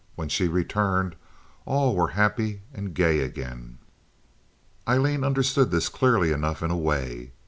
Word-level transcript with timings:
When 0.15 0.29
she 0.29 0.47
returned, 0.47 1.15
all 1.63 1.95
were 1.95 2.07
happy 2.17 2.63
and 2.73 2.95
gay 2.95 3.19
again. 3.19 3.77
Aileen 4.87 5.23
understood 5.23 5.69
this 5.69 5.89
clearly 5.89 6.31
enough 6.31 6.63
in 6.63 6.71
a 6.71 6.75
way. 6.75 7.33